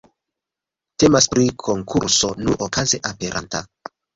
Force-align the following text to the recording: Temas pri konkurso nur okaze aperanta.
Temas 1.03 1.27
pri 1.35 1.45
konkurso 1.65 2.33
nur 2.47 2.67
okaze 2.69 3.05
aperanta. 3.15 3.63